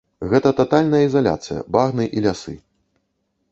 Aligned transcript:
Гэта 0.29 0.51
татальная 0.59 1.01
ізаляцыя, 1.09 1.59
багны 1.77 2.05
і 2.19 2.27
лясы. 2.29 2.57